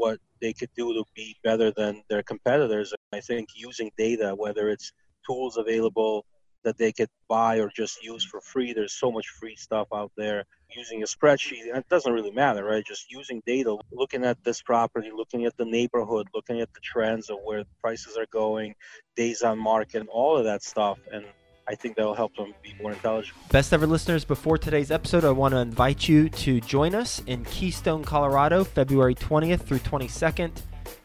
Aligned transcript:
what 0.00 0.18
they 0.40 0.52
could 0.54 0.70
do 0.74 0.94
to 0.94 1.04
be 1.14 1.36
better 1.44 1.70
than 1.70 2.02
their 2.08 2.22
competitors. 2.22 2.94
I 3.12 3.20
think 3.20 3.48
using 3.54 3.90
data, 3.98 4.34
whether 4.34 4.70
it's 4.70 4.92
tools 5.26 5.58
available 5.58 6.24
that 6.64 6.78
they 6.78 6.92
could 6.92 7.08
buy 7.28 7.58
or 7.58 7.70
just 7.74 8.02
use 8.02 8.24
for 8.24 8.40
free. 8.40 8.72
There's 8.72 8.92
so 8.92 9.10
much 9.10 9.26
free 9.28 9.56
stuff 9.56 9.88
out 9.94 10.12
there. 10.16 10.44
Using 10.74 11.02
a 11.02 11.06
spreadsheet, 11.06 11.64
it 11.74 11.88
doesn't 11.88 12.12
really 12.12 12.30
matter, 12.30 12.64
right? 12.64 12.84
Just 12.84 13.10
using 13.10 13.42
data, 13.46 13.76
looking 13.92 14.24
at 14.24 14.42
this 14.44 14.62
property, 14.62 15.10
looking 15.14 15.44
at 15.44 15.56
the 15.56 15.64
neighborhood, 15.64 16.26
looking 16.34 16.60
at 16.60 16.72
the 16.74 16.80
trends 16.80 17.28
of 17.28 17.38
where 17.44 17.64
prices 17.80 18.16
are 18.16 18.26
going, 18.30 18.74
days 19.16 19.42
on 19.42 19.58
market, 19.58 20.06
all 20.10 20.36
of 20.36 20.44
that 20.44 20.62
stuff. 20.62 20.98
And 21.12 21.24
I 21.70 21.76
think 21.76 21.94
that'll 21.94 22.16
help 22.16 22.34
them 22.34 22.52
be 22.64 22.74
more 22.82 22.90
intelligent. 22.90 23.36
Best 23.52 23.72
ever 23.72 23.86
listeners, 23.86 24.24
before 24.24 24.58
today's 24.58 24.90
episode, 24.90 25.24
I 25.24 25.30
want 25.30 25.54
to 25.54 25.58
invite 25.58 26.08
you 26.08 26.28
to 26.28 26.60
join 26.60 26.96
us 26.96 27.22
in 27.28 27.44
Keystone, 27.44 28.02
Colorado, 28.02 28.64
February 28.64 29.14
20th 29.14 29.60
through 29.60 29.78
22nd. 29.78 30.50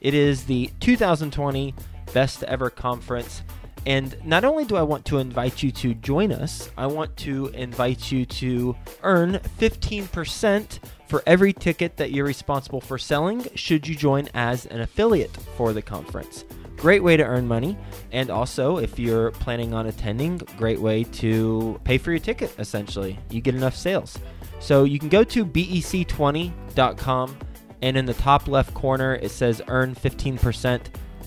It 0.01 0.15
is 0.15 0.45
the 0.45 0.71
2020 0.79 1.75
Best 2.15 2.41
Ever 2.45 2.71
Conference. 2.71 3.43
And 3.85 4.17
not 4.25 4.43
only 4.43 4.65
do 4.65 4.75
I 4.75 4.81
want 4.81 5.05
to 5.05 5.19
invite 5.19 5.61
you 5.61 5.71
to 5.71 5.93
join 5.93 6.31
us, 6.31 6.71
I 6.75 6.87
want 6.87 7.15
to 7.17 7.49
invite 7.49 8.11
you 8.11 8.25
to 8.25 8.75
earn 9.03 9.33
15% 9.59 10.79
for 11.07 11.21
every 11.27 11.53
ticket 11.53 11.97
that 11.97 12.09
you're 12.09 12.25
responsible 12.25 12.81
for 12.81 12.97
selling 12.97 13.45
should 13.53 13.87
you 13.87 13.93
join 13.93 14.29
as 14.33 14.65
an 14.65 14.81
affiliate 14.81 15.37
for 15.55 15.73
the 15.73 15.83
conference. 15.83 16.43
Great 16.85 17.01
way 17.01 17.17
to 17.17 17.23
earn 17.23 17.47
money. 17.47 17.75
And 18.11 18.29
also, 18.29 18.77
if 18.77 18.99
you're 18.99 19.31
planning 19.31 19.73
on 19.73 19.87
attending, 19.87 20.37
great 20.55 20.79
way 20.79 21.03
to 21.03 21.81
pay 21.83 21.97
for 21.97 22.11
your 22.11 22.19
ticket, 22.19 22.53
essentially. 22.59 23.17
You 23.31 23.41
get 23.41 23.55
enough 23.55 23.75
sales. 23.75 24.19
So 24.59 24.83
you 24.83 24.99
can 24.99 25.09
go 25.09 25.23
to 25.23 25.43
bec20.com, 25.43 27.37
and 27.81 27.97
in 27.97 28.05
the 28.05 28.13
top 28.13 28.47
left 28.47 28.75
corner, 28.75 29.15
it 29.15 29.31
says 29.31 29.63
earn 29.67 29.95
15% 29.95 30.81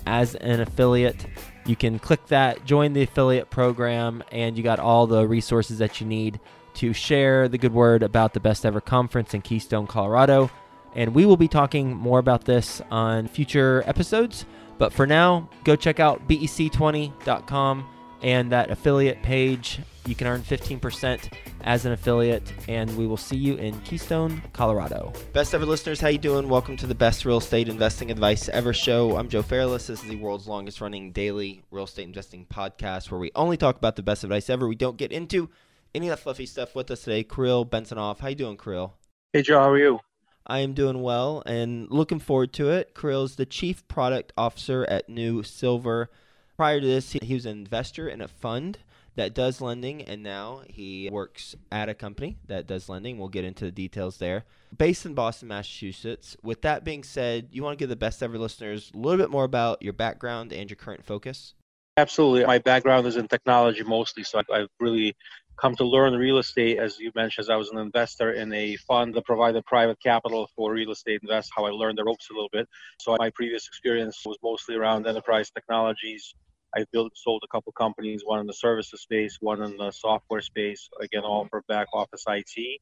as 0.06 0.36
an 0.36 0.60
affiliate. 0.60 1.26
You 1.66 1.74
can 1.74 1.98
click 1.98 2.24
that, 2.28 2.64
join 2.64 2.92
the 2.92 3.02
affiliate 3.02 3.50
program, 3.50 4.22
and 4.30 4.56
you 4.56 4.62
got 4.62 4.78
all 4.78 5.08
the 5.08 5.26
resources 5.26 5.78
that 5.78 6.00
you 6.00 6.06
need 6.06 6.38
to 6.74 6.92
share 6.92 7.48
the 7.48 7.58
good 7.58 7.74
word 7.74 8.04
about 8.04 8.32
the 8.32 8.38
best 8.38 8.64
ever 8.64 8.80
conference 8.80 9.34
in 9.34 9.42
Keystone, 9.42 9.88
Colorado. 9.88 10.52
And 10.94 11.16
we 11.16 11.26
will 11.26 11.36
be 11.36 11.48
talking 11.48 11.96
more 11.96 12.20
about 12.20 12.44
this 12.44 12.80
on 12.92 13.26
future 13.26 13.82
episodes. 13.86 14.46
But 14.78 14.92
for 14.92 15.06
now, 15.06 15.50
go 15.64 15.76
check 15.76 15.98
out 16.00 16.26
bec20.com 16.28 17.88
and 18.22 18.52
that 18.52 18.70
affiliate 18.70 19.22
page. 19.22 19.80
You 20.06 20.14
can 20.14 20.26
earn 20.26 20.40
15% 20.40 21.32
as 21.62 21.84
an 21.84 21.92
affiliate, 21.92 22.52
and 22.66 22.96
we 22.96 23.06
will 23.06 23.16
see 23.16 23.36
you 23.36 23.56
in 23.56 23.78
Keystone, 23.80 24.40
Colorado. 24.52 25.12
Best 25.32 25.54
ever 25.54 25.66
listeners, 25.66 26.00
how 26.00 26.08
you 26.08 26.18
doing? 26.18 26.48
Welcome 26.48 26.76
to 26.78 26.86
the 26.86 26.94
best 26.94 27.24
real 27.24 27.38
estate 27.38 27.68
investing 27.68 28.10
advice 28.10 28.48
ever 28.48 28.72
show. 28.72 29.16
I'm 29.16 29.28
Joe 29.28 29.42
Fairless. 29.42 29.88
This 29.88 30.02
is 30.02 30.08
the 30.08 30.16
world's 30.16 30.48
longest 30.48 30.80
running 30.80 31.12
daily 31.12 31.62
real 31.70 31.84
estate 31.84 32.06
investing 32.06 32.46
podcast 32.46 33.10
where 33.10 33.20
we 33.20 33.30
only 33.34 33.56
talk 33.56 33.76
about 33.76 33.96
the 33.96 34.02
best 34.02 34.24
advice 34.24 34.48
ever. 34.48 34.66
We 34.66 34.76
don't 34.76 34.96
get 34.96 35.12
into 35.12 35.50
any 35.94 36.08
of 36.08 36.16
that 36.16 36.22
fluffy 36.22 36.46
stuff 36.46 36.74
with 36.74 36.90
us 36.90 37.02
today. 37.02 37.24
Kirill 37.24 37.66
Bensonoff. 37.66 38.20
How 38.20 38.28
you 38.28 38.34
doing, 38.34 38.56
Kirill? 38.56 38.94
Hey, 39.32 39.42
Joe. 39.42 39.58
How 39.58 39.70
are 39.70 39.78
you? 39.78 40.00
I 40.48 40.60
am 40.60 40.72
doing 40.72 41.02
well 41.02 41.42
and 41.44 41.90
looking 41.90 42.18
forward 42.18 42.54
to 42.54 42.70
it. 42.70 42.94
Kirill 42.94 43.24
is 43.24 43.36
the 43.36 43.44
chief 43.44 43.86
product 43.86 44.32
officer 44.36 44.86
at 44.88 45.08
New 45.08 45.42
Silver. 45.42 46.08
Prior 46.56 46.80
to 46.80 46.86
this, 46.86 47.12
he 47.12 47.34
was 47.34 47.44
an 47.44 47.58
investor 47.58 48.08
in 48.08 48.22
a 48.22 48.28
fund 48.28 48.78
that 49.14 49.34
does 49.34 49.60
lending, 49.60 50.00
and 50.02 50.22
now 50.22 50.62
he 50.68 51.10
works 51.10 51.54
at 51.70 51.88
a 51.88 51.94
company 51.94 52.38
that 52.46 52.66
does 52.66 52.88
lending. 52.88 53.18
We'll 53.18 53.28
get 53.28 53.44
into 53.44 53.64
the 53.64 53.72
details 53.72 54.18
there. 54.18 54.44
Based 54.76 55.04
in 55.04 55.12
Boston, 55.12 55.48
Massachusetts. 55.48 56.36
With 56.42 56.62
that 56.62 56.84
being 56.84 57.02
said, 57.02 57.48
you 57.50 57.62
want 57.62 57.78
to 57.78 57.82
give 57.82 57.90
the 57.90 57.96
best 57.96 58.22
ever 58.22 58.38
listeners 58.38 58.90
a 58.94 58.96
little 58.96 59.18
bit 59.18 59.30
more 59.30 59.44
about 59.44 59.82
your 59.82 59.92
background 59.92 60.52
and 60.52 60.70
your 60.70 60.76
current 60.76 61.04
focus? 61.04 61.54
Absolutely. 61.96 62.46
My 62.46 62.58
background 62.58 63.06
is 63.06 63.16
in 63.16 63.26
technology 63.26 63.82
mostly, 63.82 64.22
so 64.22 64.40
I've 64.52 64.68
really 64.78 65.16
come 65.60 65.74
to 65.76 65.84
learn 65.84 66.14
real 66.14 66.38
estate, 66.38 66.78
as 66.78 66.98
you 66.98 67.10
mentioned, 67.14 67.44
as 67.44 67.50
I 67.50 67.56
was 67.56 67.70
an 67.70 67.78
investor 67.78 68.32
in 68.32 68.52
a 68.52 68.76
fund 68.76 69.14
that 69.14 69.24
provided 69.24 69.64
private 69.66 70.00
capital 70.00 70.48
for 70.54 70.72
real 70.72 70.92
estate 70.92 71.20
invest, 71.22 71.50
how 71.56 71.64
I 71.64 71.70
learned 71.70 71.98
the 71.98 72.04
ropes 72.04 72.28
a 72.30 72.32
little 72.32 72.50
bit. 72.52 72.68
So 73.00 73.16
my 73.18 73.30
previous 73.30 73.66
experience 73.66 74.22
was 74.24 74.36
mostly 74.42 74.76
around 74.76 75.06
enterprise 75.06 75.50
technologies, 75.50 76.34
I 76.76 76.84
built 76.92 77.16
sold 77.16 77.42
a 77.44 77.48
couple 77.48 77.72
companies, 77.72 78.22
one 78.24 78.40
in 78.40 78.46
the 78.46 78.52
services 78.52 79.00
space, 79.00 79.38
one 79.40 79.62
in 79.62 79.76
the 79.76 79.90
software 79.90 80.42
space. 80.42 80.88
Again, 81.00 81.22
all 81.22 81.46
for 81.48 81.62
back 81.62 81.88
office 81.92 82.24
IT. 82.28 82.80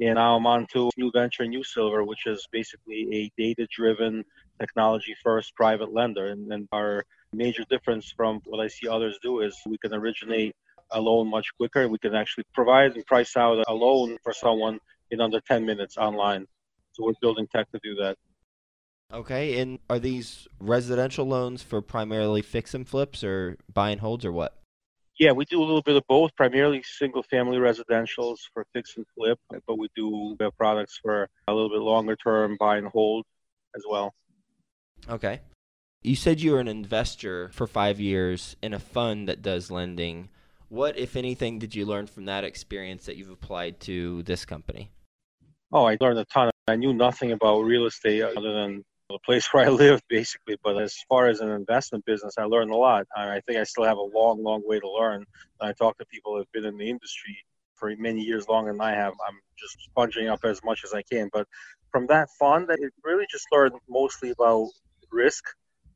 And 0.00 0.14
now 0.14 0.36
I'm 0.36 0.46
on 0.46 0.66
to 0.72 0.90
new 0.96 1.10
venture, 1.12 1.46
New 1.46 1.62
Silver, 1.64 2.04
which 2.04 2.26
is 2.26 2.46
basically 2.50 3.08
a 3.12 3.30
data-driven, 3.40 4.24
technology-first 4.60 5.54
private 5.54 5.92
lender. 5.92 6.26
And, 6.26 6.52
and 6.52 6.68
our 6.72 7.04
major 7.32 7.64
difference 7.70 8.12
from 8.16 8.40
what 8.46 8.60
I 8.60 8.68
see 8.68 8.88
others 8.88 9.18
do 9.22 9.40
is 9.40 9.56
we 9.66 9.78
can 9.78 9.94
originate 9.94 10.54
a 10.90 11.00
loan 11.00 11.28
much 11.28 11.48
quicker. 11.56 11.88
We 11.88 11.98
can 11.98 12.14
actually 12.14 12.44
provide 12.54 12.94
and 12.94 13.04
price 13.06 13.36
out 13.36 13.64
a 13.66 13.74
loan 13.74 14.18
for 14.22 14.32
someone 14.32 14.78
in 15.10 15.20
under 15.20 15.40
10 15.40 15.64
minutes 15.66 15.96
online. 15.96 16.46
So 16.92 17.04
we're 17.04 17.12
building 17.20 17.46
tech 17.54 17.70
to 17.72 17.80
do 17.82 17.94
that. 17.96 18.16
Okay, 19.12 19.60
and 19.60 19.78
are 19.90 19.98
these 19.98 20.48
residential 20.58 21.26
loans 21.26 21.62
for 21.62 21.82
primarily 21.82 22.42
fix 22.42 22.74
and 22.74 22.88
flips 22.88 23.22
or 23.22 23.58
buy 23.72 23.90
and 23.90 24.00
holds 24.00 24.24
or 24.24 24.32
what? 24.32 24.58
Yeah, 25.20 25.30
we 25.30 25.44
do 25.44 25.60
a 25.60 25.64
little 25.64 25.82
bit 25.82 25.94
of 25.94 26.02
both, 26.08 26.34
primarily 26.34 26.82
single 26.82 27.22
family 27.22 27.58
residentials 27.58 28.38
for 28.52 28.66
fix 28.72 28.96
and 28.96 29.06
flip, 29.14 29.38
but 29.66 29.78
we 29.78 29.88
do 29.94 30.36
products 30.58 30.98
for 31.00 31.28
a 31.46 31.54
little 31.54 31.68
bit 31.68 31.80
longer 31.80 32.16
term 32.16 32.56
buy 32.58 32.78
and 32.78 32.88
hold 32.88 33.24
as 33.76 33.84
well. 33.88 34.14
Okay. 35.08 35.40
You 36.02 36.16
said 36.16 36.40
you 36.40 36.52
were 36.52 36.60
an 36.60 36.68
investor 36.68 37.50
for 37.50 37.66
five 37.66 38.00
years 38.00 38.56
in 38.62 38.74
a 38.74 38.80
fund 38.80 39.28
that 39.28 39.42
does 39.42 39.70
lending. 39.70 40.30
What, 40.74 40.98
if 40.98 41.14
anything, 41.14 41.60
did 41.60 41.72
you 41.76 41.86
learn 41.86 42.08
from 42.08 42.24
that 42.24 42.42
experience 42.42 43.06
that 43.06 43.16
you've 43.16 43.30
applied 43.30 43.78
to 43.82 44.24
this 44.24 44.44
company? 44.44 44.90
Oh, 45.70 45.84
I 45.84 45.96
learned 46.00 46.18
a 46.18 46.24
ton. 46.24 46.50
I 46.66 46.74
knew 46.74 46.92
nothing 46.92 47.30
about 47.30 47.60
real 47.60 47.86
estate 47.86 48.22
other 48.22 48.52
than 48.52 48.84
the 49.08 49.20
place 49.24 49.46
where 49.52 49.66
I 49.66 49.68
lived, 49.68 50.02
basically. 50.08 50.56
But 50.64 50.82
as 50.82 50.96
far 51.08 51.28
as 51.28 51.38
an 51.38 51.50
investment 51.50 52.04
business, 52.06 52.34
I 52.38 52.42
learned 52.46 52.72
a 52.72 52.76
lot. 52.76 53.06
I 53.16 53.40
think 53.46 53.60
I 53.60 53.62
still 53.62 53.84
have 53.84 53.98
a 53.98 54.02
long, 54.18 54.42
long 54.42 54.62
way 54.66 54.80
to 54.80 54.90
learn. 54.90 55.24
I 55.60 55.72
talk 55.74 55.96
to 55.98 56.06
people 56.06 56.36
have 56.38 56.50
been 56.52 56.64
in 56.64 56.76
the 56.76 56.90
industry 56.90 57.38
for 57.76 57.94
many 57.96 58.22
years 58.22 58.48
longer 58.48 58.72
than 58.72 58.80
I 58.80 58.96
have. 58.96 59.12
I'm 59.28 59.38
just 59.56 59.76
sponging 59.84 60.26
up 60.26 60.40
as 60.44 60.60
much 60.64 60.82
as 60.82 60.92
I 60.92 61.02
can. 61.02 61.30
But 61.32 61.46
from 61.92 62.08
that 62.08 62.30
fund, 62.36 62.66
it 62.68 62.92
really 63.04 63.26
just 63.30 63.46
learned 63.52 63.76
mostly 63.88 64.30
about 64.30 64.70
risk, 65.12 65.44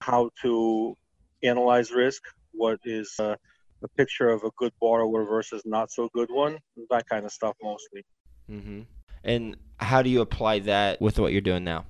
how 0.03 0.31
to 0.43 0.97
analyze 1.43 1.91
risk, 1.91 2.23
what 2.53 2.79
is 2.85 3.13
uh, 3.19 3.35
a 3.83 3.89
picture 3.89 4.29
of 4.29 4.43
a 4.45 4.51
good 4.57 4.73
borrower 4.81 5.25
versus 5.25 5.63
not 5.65 5.91
so 5.91 6.09
good 6.15 6.29
one, 6.31 6.59
that 6.91 7.09
kind 7.09 7.25
of 7.25 7.33
stuff 7.33 7.55
mostly. 7.63 8.05
Mm-hmm. 8.51 8.81
And 9.25 9.57
how 9.77 10.03
do 10.03 10.11
you 10.11 10.21
apply 10.21 10.61
that 10.61 11.01
with 11.01 11.19
what 11.19 11.33
you're 11.33 11.41
doing 11.41 11.65
now? 11.65 11.87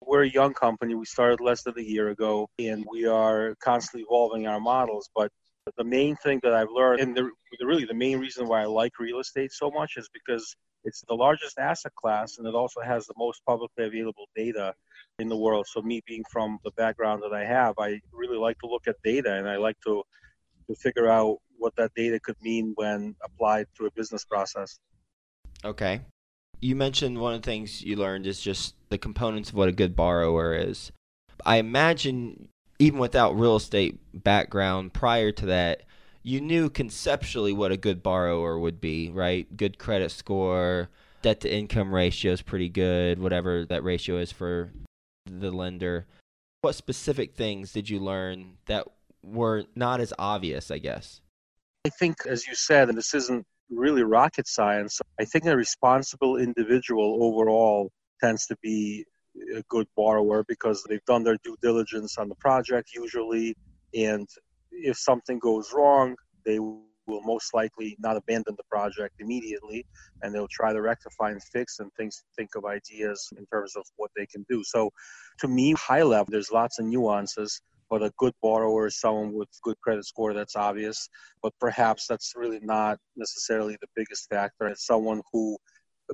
We're 0.00 0.22
a 0.22 0.28
young 0.28 0.54
company. 0.54 0.94
We 0.94 1.04
started 1.04 1.40
less 1.40 1.62
than 1.62 1.78
a 1.78 1.82
year 1.82 2.10
ago, 2.10 2.48
and 2.58 2.86
we 2.90 3.06
are 3.06 3.56
constantly 3.62 4.06
evolving 4.08 4.46
our 4.46 4.60
models. 4.60 5.10
But 5.14 5.32
the 5.76 5.84
main 5.84 6.16
thing 6.16 6.40
that 6.44 6.52
I've 6.52 6.70
learned, 6.70 7.00
and 7.00 7.16
the, 7.16 7.30
really 7.60 7.84
the 7.84 7.94
main 7.94 8.20
reason 8.20 8.46
why 8.46 8.62
I 8.62 8.66
like 8.66 8.98
real 9.00 9.18
estate 9.18 9.52
so 9.52 9.70
much, 9.70 9.94
is 9.96 10.08
because 10.12 10.54
it's 10.84 11.02
the 11.08 11.14
largest 11.14 11.58
asset 11.58 11.92
class, 11.96 12.38
and 12.38 12.46
it 12.46 12.54
also 12.54 12.80
has 12.80 13.06
the 13.06 13.14
most 13.18 13.44
publicly 13.44 13.86
available 13.86 14.26
data 14.36 14.72
in 15.18 15.28
the 15.28 15.36
world. 15.36 15.66
So, 15.68 15.82
me 15.82 16.00
being 16.06 16.22
from 16.30 16.58
the 16.64 16.70
background 16.76 17.22
that 17.24 17.34
I 17.34 17.44
have, 17.44 17.74
I 17.78 18.00
really 18.12 18.38
like 18.38 18.58
to 18.60 18.68
look 18.68 18.86
at 18.86 18.94
data, 19.02 19.34
and 19.34 19.48
I 19.48 19.56
like 19.56 19.80
to 19.84 20.04
to 20.68 20.74
figure 20.76 21.08
out 21.08 21.38
what 21.58 21.74
that 21.76 21.92
data 21.94 22.20
could 22.20 22.36
mean 22.42 22.72
when 22.76 23.14
applied 23.22 23.66
to 23.76 23.86
a 23.86 23.90
business 23.92 24.24
process. 24.24 24.78
Okay. 25.64 26.00
You 26.60 26.76
mentioned 26.76 27.20
one 27.20 27.34
of 27.34 27.42
the 27.42 27.46
things 27.46 27.82
you 27.82 27.96
learned 27.96 28.26
is 28.26 28.40
just 28.40 28.74
the 28.88 28.98
components 28.98 29.50
of 29.50 29.56
what 29.56 29.68
a 29.68 29.72
good 29.72 29.94
borrower 29.96 30.54
is. 30.54 30.92
I 31.44 31.56
imagine 31.56 32.48
even 32.78 32.98
without 32.98 33.38
real 33.38 33.56
estate 33.56 33.98
background 34.12 34.92
prior 34.92 35.32
to 35.32 35.46
that, 35.46 35.82
you 36.22 36.40
knew 36.40 36.68
conceptually 36.68 37.52
what 37.52 37.72
a 37.72 37.76
good 37.76 38.02
borrower 38.02 38.58
would 38.58 38.80
be, 38.80 39.10
right? 39.10 39.54
Good 39.56 39.78
credit 39.78 40.10
score, 40.10 40.88
debt 41.22 41.40
to 41.42 41.52
income 41.52 41.94
ratio 41.94 42.32
is 42.32 42.42
pretty 42.42 42.68
good, 42.68 43.18
whatever 43.18 43.64
that 43.66 43.84
ratio 43.84 44.16
is 44.16 44.32
for 44.32 44.70
the 45.26 45.50
lender. 45.50 46.06
What 46.62 46.74
specific 46.74 47.34
things 47.34 47.72
did 47.72 47.88
you 47.88 48.00
learn 48.00 48.56
that 48.66 48.86
were 49.26 49.64
not 49.74 50.00
as 50.00 50.12
obvious, 50.18 50.70
I 50.70 50.78
guess? 50.78 51.20
I 51.84 51.90
think, 51.90 52.26
as 52.26 52.46
you 52.46 52.54
said, 52.54 52.88
and 52.88 52.96
this 52.96 53.14
isn't 53.14 53.46
really 53.70 54.02
rocket 54.02 54.46
science. 54.46 55.00
I 55.20 55.24
think 55.24 55.44
a 55.46 55.56
responsible 55.56 56.36
individual 56.36 57.18
overall 57.22 57.90
tends 58.20 58.46
to 58.46 58.56
be 58.62 59.04
a 59.54 59.62
good 59.68 59.86
borrower 59.96 60.44
because 60.48 60.82
they've 60.88 61.04
done 61.04 61.24
their 61.24 61.36
due 61.44 61.56
diligence 61.60 62.16
on 62.18 62.28
the 62.28 62.34
project 62.36 62.90
usually, 62.94 63.56
and 63.94 64.28
if 64.70 64.96
something 64.96 65.38
goes 65.38 65.72
wrong, 65.74 66.16
they 66.44 66.58
will 66.58 66.82
most 67.06 67.54
likely 67.54 67.96
not 68.00 68.16
abandon 68.16 68.54
the 68.56 68.64
project 68.64 69.14
immediately 69.20 69.86
and 70.22 70.34
they'll 70.34 70.48
try 70.48 70.72
to 70.72 70.80
rectify 70.80 71.30
and 71.30 71.42
fix 71.42 71.78
and 71.78 71.92
things 71.94 72.24
think 72.36 72.50
of 72.56 72.64
ideas 72.64 73.28
in 73.38 73.46
terms 73.46 73.76
of 73.76 73.84
what 73.96 74.10
they 74.16 74.26
can 74.26 74.44
do 74.48 74.64
so 74.64 74.90
to 75.38 75.46
me 75.46 75.72
high 75.74 76.02
level 76.02 76.26
there's 76.30 76.50
lots 76.50 76.80
of 76.80 76.84
nuances 76.84 77.60
but 77.88 78.02
a 78.02 78.12
good 78.18 78.34
borrower 78.42 78.86
is 78.86 79.00
someone 79.00 79.32
with 79.32 79.48
good 79.62 79.80
credit 79.80 80.04
score 80.04 80.34
that's 80.34 80.56
obvious. 80.56 81.08
But 81.42 81.52
perhaps 81.60 82.06
that's 82.06 82.34
really 82.36 82.60
not 82.60 82.98
necessarily 83.16 83.76
the 83.80 83.88
biggest 83.94 84.28
factor. 84.28 84.66
It's 84.66 84.86
someone 84.86 85.22
who 85.32 85.56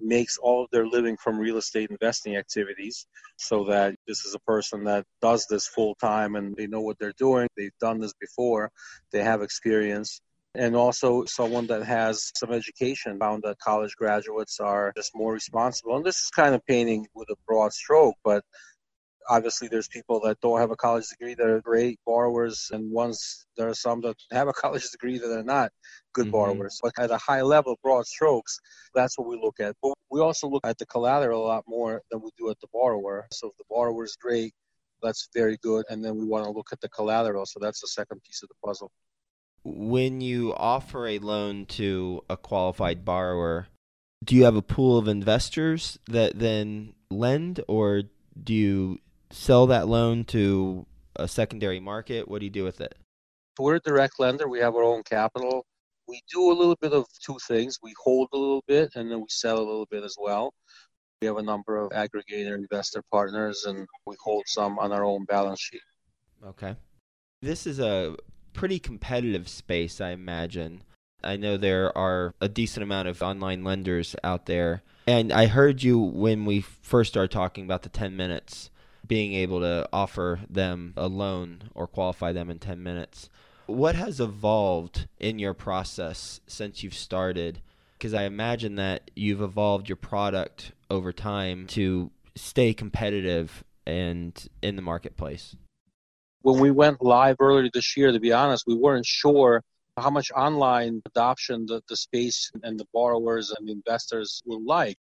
makes 0.00 0.38
all 0.38 0.64
of 0.64 0.70
their 0.70 0.86
living 0.86 1.16
from 1.16 1.38
real 1.38 1.58
estate 1.58 1.90
investing 1.90 2.36
activities 2.36 3.06
so 3.36 3.64
that 3.64 3.94
this 4.06 4.24
is 4.24 4.34
a 4.34 4.38
person 4.40 4.84
that 4.84 5.04
does 5.20 5.46
this 5.48 5.66
full 5.66 5.94
time 5.96 6.36
and 6.36 6.56
they 6.56 6.66
know 6.66 6.80
what 6.80 6.98
they're 6.98 7.12
doing. 7.18 7.48
They've 7.56 7.78
done 7.80 8.00
this 8.00 8.14
before. 8.20 8.70
They 9.10 9.22
have 9.22 9.42
experience. 9.42 10.20
And 10.54 10.76
also 10.76 11.24
someone 11.24 11.66
that 11.68 11.82
has 11.84 12.30
some 12.36 12.52
education. 12.52 13.18
Found 13.18 13.42
that 13.44 13.58
college 13.58 13.96
graduates 13.96 14.60
are 14.60 14.92
just 14.96 15.12
more 15.14 15.32
responsible. 15.32 15.96
And 15.96 16.04
this 16.04 16.22
is 16.22 16.30
kind 16.30 16.54
of 16.54 16.64
painting 16.66 17.06
with 17.14 17.30
a 17.30 17.36
broad 17.46 17.72
stroke, 17.72 18.16
but 18.22 18.44
obviously 19.28 19.68
there's 19.68 19.88
people 19.88 20.20
that 20.20 20.40
don't 20.40 20.58
have 20.58 20.70
a 20.70 20.76
college 20.76 21.08
degree 21.08 21.34
that 21.34 21.46
are 21.46 21.60
great 21.60 21.98
borrowers 22.04 22.70
and 22.72 22.90
ones 22.90 23.46
there 23.56 23.68
are 23.68 23.74
some 23.74 24.00
that 24.00 24.16
have 24.30 24.48
a 24.48 24.52
college 24.64 24.88
degree 24.90 25.18
that 25.18 25.30
are 25.30 25.42
not 25.42 25.70
good 26.12 26.24
mm-hmm. 26.24 26.32
borrowers. 26.32 26.80
But 26.82 26.92
at 26.98 27.10
a 27.10 27.18
high 27.18 27.42
level 27.42 27.78
broad 27.82 28.06
strokes 28.06 28.58
that's 28.94 29.18
what 29.18 29.28
we 29.28 29.36
look 29.36 29.60
at. 29.60 29.76
But 29.82 29.94
we 30.10 30.20
also 30.20 30.48
look 30.48 30.66
at 30.66 30.78
the 30.78 30.86
collateral 30.86 31.44
a 31.44 31.46
lot 31.46 31.64
more 31.66 32.02
than 32.10 32.20
we 32.20 32.30
do 32.38 32.50
at 32.50 32.60
the 32.60 32.68
borrower. 32.72 33.26
So 33.32 33.48
if 33.48 33.56
the 33.56 33.64
borrower 33.68 34.04
is 34.04 34.16
great 34.20 34.52
that's 35.02 35.28
very 35.34 35.58
good 35.62 35.84
and 35.90 36.04
then 36.04 36.16
we 36.16 36.24
want 36.24 36.44
to 36.44 36.50
look 36.50 36.68
at 36.72 36.80
the 36.80 36.88
collateral. 36.88 37.44
So 37.46 37.58
that's 37.60 37.80
the 37.80 37.88
second 37.88 38.22
piece 38.22 38.42
of 38.42 38.48
the 38.48 38.54
puzzle. 38.64 38.90
When 39.64 40.20
you 40.20 40.54
offer 40.54 41.06
a 41.06 41.18
loan 41.18 41.66
to 41.66 42.22
a 42.28 42.36
qualified 42.36 43.04
borrower, 43.04 43.68
do 44.24 44.36
you 44.36 44.44
have 44.44 44.56
a 44.56 44.62
pool 44.62 44.98
of 44.98 45.08
investors 45.08 45.98
that 46.08 46.38
then 46.38 46.94
lend, 47.10 47.60
or 47.68 48.04
do 48.42 48.54
you 48.54 48.98
sell 49.32 49.66
that 49.68 49.88
loan 49.88 50.24
to 50.26 50.86
a 51.16 51.26
secondary 51.26 51.80
market? 51.80 52.28
What 52.28 52.40
do 52.40 52.46
you 52.46 52.50
do 52.50 52.64
with 52.64 52.80
it? 52.80 52.94
We're 53.58 53.76
a 53.76 53.80
direct 53.80 54.18
lender. 54.18 54.48
We 54.48 54.60
have 54.60 54.74
our 54.74 54.82
own 54.82 55.02
capital. 55.02 55.66
We 56.08 56.20
do 56.32 56.50
a 56.50 56.54
little 56.54 56.76
bit 56.80 56.92
of 56.92 57.06
two 57.24 57.38
things. 57.46 57.78
We 57.82 57.94
hold 58.02 58.28
a 58.32 58.36
little 58.36 58.64
bit 58.66 58.92
and 58.94 59.10
then 59.10 59.20
we 59.20 59.26
sell 59.28 59.58
a 59.58 59.60
little 59.60 59.86
bit 59.90 60.04
as 60.04 60.16
well. 60.18 60.52
We 61.20 61.26
have 61.26 61.36
a 61.36 61.42
number 61.42 61.76
of 61.76 61.90
aggregator 61.90 62.54
investor 62.56 63.02
partners 63.10 63.64
and 63.64 63.86
we 64.06 64.16
hold 64.22 64.44
some 64.46 64.78
on 64.78 64.92
our 64.92 65.04
own 65.04 65.24
balance 65.24 65.60
sheet. 65.60 65.82
Okay. 66.44 66.76
This 67.40 67.66
is 67.66 67.78
a 67.78 68.16
pretty 68.52 68.78
competitive 68.78 69.48
space, 69.48 70.00
I 70.00 70.10
imagine. 70.10 70.82
I 71.24 71.36
know 71.36 71.56
there 71.56 71.96
are 71.96 72.34
a 72.40 72.48
decent 72.48 72.82
amount 72.82 73.08
of 73.08 73.22
online 73.22 73.62
lenders 73.62 74.16
out 74.24 74.46
there. 74.46 74.82
And 75.06 75.32
I 75.32 75.46
heard 75.46 75.82
you 75.82 75.98
when 75.98 76.44
we 76.44 76.60
first 76.60 77.12
started 77.12 77.30
talking 77.30 77.64
about 77.64 77.82
the 77.82 77.88
10 77.88 78.16
minutes, 78.16 78.70
being 79.06 79.32
able 79.34 79.60
to 79.60 79.88
offer 79.92 80.40
them 80.48 80.94
a 80.96 81.08
loan 81.08 81.70
or 81.74 81.86
qualify 81.86 82.32
them 82.32 82.50
in 82.50 82.58
10 82.58 82.82
minutes. 82.82 83.28
What 83.66 83.94
has 83.94 84.20
evolved 84.20 85.06
in 85.18 85.38
your 85.38 85.54
process 85.54 86.40
since 86.46 86.82
you've 86.82 86.94
started? 86.94 87.60
Because 87.98 88.14
I 88.14 88.24
imagine 88.24 88.76
that 88.76 89.10
you've 89.14 89.40
evolved 89.40 89.88
your 89.88 89.96
product 89.96 90.72
over 90.90 91.12
time 91.12 91.66
to 91.68 92.10
stay 92.34 92.74
competitive 92.74 93.64
and 93.86 94.48
in 94.62 94.76
the 94.76 94.82
marketplace 94.82 95.56
when 96.42 96.60
we 96.60 96.70
went 96.70 97.02
live 97.02 97.36
earlier 97.40 97.70
this 97.72 97.96
year, 97.96 98.12
to 98.12 98.20
be 98.20 98.32
honest, 98.32 98.64
we 98.66 98.74
weren't 98.74 99.06
sure 99.06 99.62
how 99.96 100.10
much 100.10 100.30
online 100.32 101.00
adoption 101.06 101.66
the, 101.66 101.82
the 101.88 101.96
space 101.96 102.50
and 102.62 102.78
the 102.78 102.86
borrowers 102.92 103.50
and 103.50 103.68
the 103.68 103.72
investors 103.72 104.42
will 104.44 104.64
like. 104.64 104.98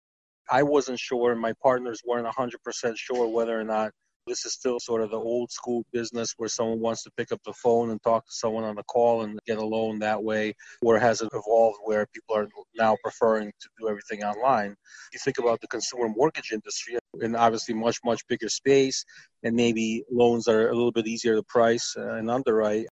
I 0.49 0.63
wasn't 0.63 0.99
sure, 0.99 1.31
and 1.31 1.41
my 1.41 1.53
partners 1.61 2.01
weren't 2.05 2.27
100% 2.27 2.97
sure 2.97 3.27
whether 3.27 3.59
or 3.59 3.63
not 3.63 3.91
this 4.27 4.45
is 4.45 4.53
still 4.53 4.79
sort 4.79 5.01
of 5.01 5.11
the 5.11 5.17
old 5.17 5.51
school 5.51 5.85
business 5.93 6.33
where 6.37 6.49
someone 6.49 6.79
wants 6.79 7.03
to 7.03 7.11
pick 7.15 7.31
up 7.31 7.39
the 7.45 7.53
phone 7.53 7.91
and 7.91 8.01
talk 8.01 8.25
to 8.25 8.31
someone 8.31 8.63
on 8.63 8.75
the 8.75 8.83
call 8.83 9.21
and 9.21 9.39
get 9.45 9.59
a 9.59 9.65
loan 9.65 9.99
that 9.99 10.23
way, 10.23 10.53
or 10.81 10.97
has 10.97 11.21
it 11.21 11.29
evolved 11.33 11.77
where 11.83 12.07
people 12.07 12.35
are 12.35 12.47
now 12.75 12.97
preferring 13.03 13.51
to 13.59 13.69
do 13.79 13.87
everything 13.87 14.23
online? 14.23 14.75
You 15.13 15.19
think 15.23 15.37
about 15.37 15.61
the 15.61 15.67
consumer 15.67 16.09
mortgage 16.09 16.51
industry, 16.51 16.97
in 17.21 17.35
obviously 17.35 17.75
much, 17.75 17.99
much 18.03 18.25
bigger 18.27 18.49
space, 18.49 19.05
and 19.43 19.55
maybe 19.55 20.03
loans 20.11 20.47
are 20.47 20.69
a 20.69 20.73
little 20.73 20.91
bit 20.91 21.07
easier 21.07 21.35
to 21.35 21.43
price 21.43 21.93
and 21.95 22.29
underwrite 22.29 22.87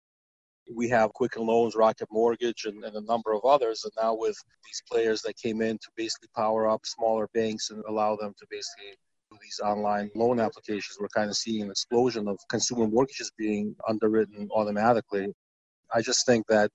we 0.74 0.89
have 0.89 1.13
Quicken 1.13 1.45
Loans, 1.45 1.75
Rocket 1.75 2.07
Mortgage, 2.12 2.66
and, 2.66 2.83
and, 2.83 2.95
a 2.95 3.01
number 3.01 3.33
of 3.33 3.44
others. 3.44 3.83
And 3.83 3.94
now 4.01 4.16
with 4.16 4.38
these 4.66 4.81
players 4.89 5.21
that 5.24 5.38
came 5.38 5.62
in 5.62 5.77
to 5.77 5.88
basically 5.95 6.30
power 6.36 6.69
up 6.69 6.86
smaller 6.86 7.27
banks 7.33 7.69
and 7.71 7.83
allow 7.88 8.16
them 8.16 8.33
to 8.39 8.48
basically 8.50 8.98
do 9.31 9.38
these 9.42 9.60
online 9.63 10.10
loan 10.16 10.39
applications, 10.39 10.98
we're 11.00 11.07
kind 11.10 11.30
of 11.30 11.36
seeing 11.36 11.63
an 11.63 11.71
explosion 11.71 12.27
of 12.27 12.38
consumer 12.50 12.88
mortgages 12.88 13.31
being 13.38 13.75
underwritten 13.88 14.48
automatically. 14.54 15.33
I 15.94 16.01
just 16.01 16.25
think 16.25 16.45
that 16.48 16.69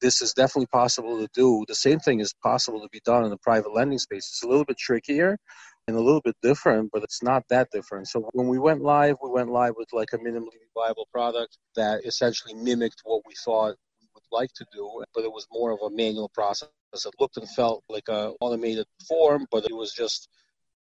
this 0.00 0.20
is 0.20 0.34
definitely 0.34 0.66
possible 0.66 1.18
to 1.18 1.28
do. 1.32 1.64
The 1.66 1.74
same 1.74 1.98
thing 1.98 2.20
is 2.20 2.34
possible 2.42 2.80
to 2.80 2.88
be 2.92 3.00
done 3.06 3.24
in 3.24 3.30
the 3.30 3.38
private 3.38 3.72
lending 3.72 3.98
space. 3.98 4.28
It's 4.28 4.42
a 4.42 4.48
little 4.48 4.64
bit 4.64 4.76
trickier 4.76 5.38
and 5.86 5.96
a 5.96 6.00
little 6.00 6.20
bit 6.20 6.36
different, 6.42 6.90
but 6.92 7.02
it's 7.02 7.22
not 7.22 7.44
that 7.50 7.68
different. 7.70 8.08
So 8.08 8.28
when 8.32 8.48
we 8.48 8.58
went 8.58 8.82
live, 8.82 9.16
we 9.22 9.30
went 9.30 9.50
live 9.50 9.74
with 9.76 9.88
like 9.92 10.12
a 10.12 10.18
minimally 10.18 10.58
viable 10.74 11.08
product 11.12 11.58
that 11.76 12.04
essentially 12.04 12.54
mimicked 12.54 13.02
what 13.04 13.22
we 13.26 13.34
thought 13.44 13.76
we 14.00 14.08
would 14.14 14.22
like 14.32 14.50
to 14.54 14.66
do, 14.72 15.04
but 15.14 15.24
it 15.24 15.32
was 15.32 15.46
more 15.52 15.72
of 15.72 15.80
a 15.82 15.94
manual 15.94 16.30
process. 16.30 16.68
It 16.94 17.14
looked 17.20 17.36
and 17.36 17.48
felt 17.50 17.84
like 17.88 18.08
a 18.08 18.32
automated 18.40 18.86
form, 19.06 19.46
but 19.50 19.64
it 19.64 19.74
was 19.74 19.92
just 19.92 20.28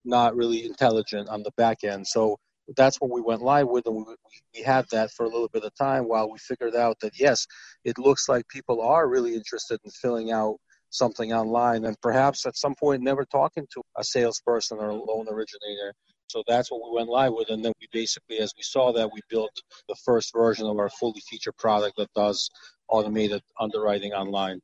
not 0.05 0.35
really 0.35 0.65
intelligent 0.65 1.27
on 1.29 1.43
the 1.43 1.51
back 1.57 1.83
end. 1.83 2.07
So 2.07 2.37
that's 2.77 3.01
what 3.01 3.11
we 3.11 3.19
went 3.19 3.41
live 3.41 3.67
with, 3.67 3.85
and 3.87 3.95
we, 3.95 4.15
we 4.55 4.61
had 4.63 4.85
that 4.91 5.11
for 5.11 5.25
a 5.25 5.29
little 5.29 5.49
bit 5.49 5.63
of 5.63 5.75
time 5.75 6.07
while 6.07 6.31
we 6.31 6.37
figured 6.39 6.75
out 6.75 6.97
that 7.01 7.19
yes, 7.19 7.45
it 7.83 7.97
looks 7.97 8.29
like 8.29 8.47
people 8.47 8.81
are 8.81 9.09
really 9.09 9.35
interested 9.35 9.79
in 9.83 9.91
filling 9.91 10.31
out 10.31 10.57
something 10.93 11.33
online, 11.33 11.85
and 11.85 11.99
perhaps 12.01 12.45
at 12.45 12.55
some 12.55 12.75
point 12.75 13.01
never 13.01 13.25
talking 13.25 13.65
to 13.73 13.81
a 13.97 14.03
salesperson 14.03 14.77
or 14.77 14.89
a 14.89 14.95
loan 14.95 15.27
originator. 15.27 15.93
So 16.27 16.43
that's 16.47 16.71
what 16.71 16.81
we 16.83 16.95
went 16.95 17.09
live 17.09 17.33
with, 17.33 17.49
and 17.49 17.63
then 17.63 17.73
we 17.81 17.87
basically, 17.91 18.39
as 18.39 18.53
we 18.55 18.63
saw 18.63 18.93
that, 18.93 19.11
we 19.11 19.21
built 19.29 19.51
the 19.89 19.95
first 20.05 20.31
version 20.33 20.65
of 20.65 20.77
our 20.79 20.89
fully 20.89 21.21
featured 21.27 21.57
product 21.57 21.97
that 21.97 22.13
does 22.15 22.49
automated 22.87 23.41
underwriting 23.59 24.13
online. 24.13 24.61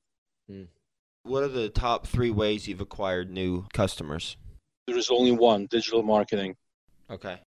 Hmm. 0.47 0.63
What 1.23 1.43
are 1.43 1.49
the 1.49 1.69
top 1.69 2.07
three 2.07 2.31
ways 2.31 2.67
you've 2.67 2.81
acquired 2.81 3.29
new 3.29 3.65
customers? 3.73 4.37
There 4.87 4.97
is 4.97 5.09
only 5.09 5.31
one 5.31 5.67
digital 5.69 6.01
marketing. 6.01 6.55
Okay. 7.09 7.39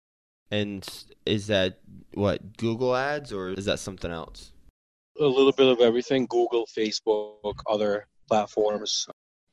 And 0.51 0.87
is 1.25 1.47
that 1.47 1.79
what 2.13 2.57
Google 2.57 2.97
Ads 2.97 3.33
or 3.33 3.51
is 3.51 3.67
that 3.67 3.79
something 3.79 4.11
else? 4.11 4.53
A 5.21 5.25
little 5.25 5.53
bit 5.53 5.69
of 5.69 5.81
everything 5.81 6.27
Google, 6.27 6.67
Facebook, 6.67 7.61
other 7.67 8.07
platforms. 8.31 9.07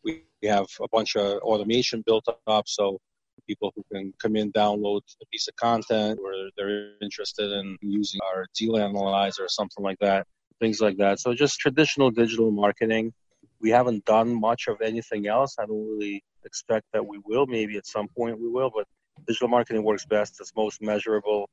We 0.04 0.24
have 0.44 0.68
a 0.82 0.88
bunch 0.92 1.16
of 1.16 1.26
automation 1.42 2.04
built 2.06 2.26
up 2.56 2.66
so 2.68 3.00
people 3.48 3.72
who 3.76 3.84
can 3.92 4.14
come 4.22 4.36
in, 4.36 4.52
download 4.52 5.02
a 5.22 5.26
piece 5.32 5.48
of 5.48 5.56
content 5.56 6.20
or 6.24 6.32
they're 6.56 6.92
interested 7.02 7.50
in 7.52 7.78
using 7.82 8.20
our 8.30 8.46
deal 8.56 8.78
analyzer 8.78 9.44
or 9.46 9.50
something 9.50 9.84
like 9.84 10.00
that, 10.00 10.28
things 10.60 10.80
like 10.82 10.98
that. 10.98 11.20
So 11.20 11.34
just 11.34 11.60
traditional 11.60 12.12
digital 12.12 12.52
marketing. 12.52 13.14
We 13.60 13.70
haven't 13.72 14.06
done 14.06 14.30
much 14.40 14.68
of 14.68 14.82
anything 14.82 15.28
else. 15.28 15.56
I 15.60 15.66
don't 15.66 15.88
really 15.92 16.24
expect 16.46 16.86
that 16.94 17.06
we 17.06 17.20
will. 17.26 17.46
Maybe 17.48 17.78
at 17.78 17.88
some 17.88 18.08
point 18.18 18.40
we 18.40 18.50
will, 18.50 18.72
but 18.74 18.86
digital 19.28 19.48
marketing 19.48 19.84
works 19.84 20.06
best. 20.06 20.38
It's 20.40 20.54
most 20.56 20.82
measurable. 20.82 21.50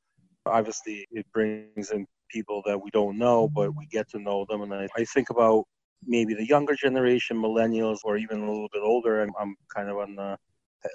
Obviously, 0.47 1.07
it 1.11 1.27
brings 1.33 1.91
in 1.91 2.07
people 2.29 2.63
that 2.67 2.79
we 2.83 2.91
don't 2.91 3.17
know, 3.17 3.49
but 3.49 3.75
we 3.75 3.87
get 3.87 4.11
to 4.11 4.19
know 4.19 4.45
them. 4.49 4.61
And 4.63 4.75
I, 4.75 4.89
I 4.97 5.05
think 5.05 5.31
about 5.31 5.65
maybe 6.07 6.35
the 6.35 6.47
younger 6.47 6.75
generation, 6.75 7.37
millennials, 7.37 7.99
or 8.05 8.17
even 8.17 8.43
a 8.43 8.51
little 8.51 8.69
bit 8.73 8.83
older. 8.83 9.23
And 9.23 9.33
I'm 9.39 9.57
kind 9.75 9.89
of 9.89 9.99
on 9.99 10.17
the 10.17 10.39